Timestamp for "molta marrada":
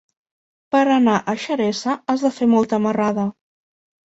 2.55-3.29